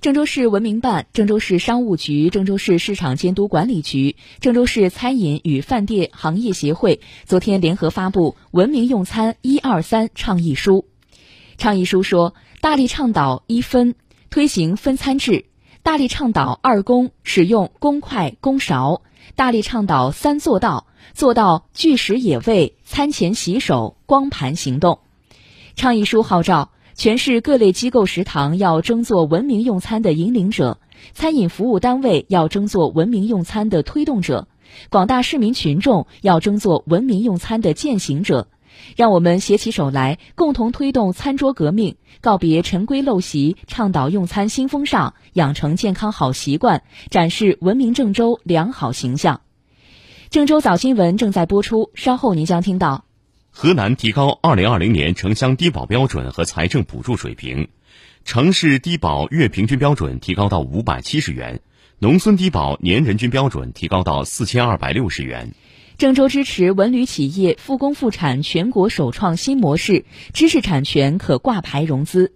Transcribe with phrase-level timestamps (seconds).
[0.00, 10.86] 郑州市文明办、郑州市商务局、郑州市市场监督管理局、郑州市餐饮与饭店行业协会昨天联合发布《文明用餐一二三倡议书》。
[11.58, 12.32] 倡议书说，
[12.62, 13.94] 大力倡导一分，
[14.30, 15.44] 推行分餐制；
[15.82, 19.02] 大力倡导二公，使用公筷公勺；
[19.36, 25.00] 大力倡导三做到，做到拒食野味、餐前洗手、光盘行动。
[25.76, 26.70] 倡议书号召。
[27.00, 30.76] 全市各类机构食堂要争做文明用餐的引领者，
[31.14, 34.48] 餐饮服务单位要争做文明用餐的推动者，
[34.90, 38.48] 广大市民群众要争做文明用餐的践行者。
[38.96, 49.40] 让我们携起手来，共同推动餐桌革命，告别陈规陋习，倡导用餐新风尚，养成健康好习惯，展示文明郑州良好形象。
[50.28, 53.06] 郑州早新闻正在播出，稍后您将听到。
[53.52, 57.68] 河南提高2020年城乡低保标准和财政补助水平，
[58.24, 61.60] 城市低保月平均标准提高到570元，
[61.98, 65.52] 农村低保年人均标准提高到4260元。
[65.98, 72.32] 郑州支持文旅企业复工复产全国首创新模式，知识产权可挂牌融资。